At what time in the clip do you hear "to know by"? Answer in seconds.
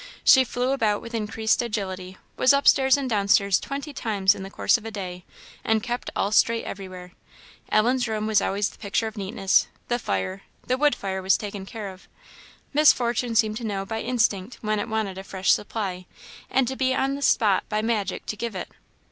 13.57-14.01